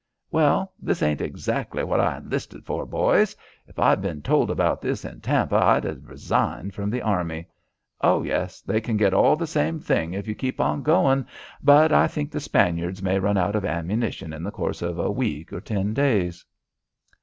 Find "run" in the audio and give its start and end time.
13.19-13.37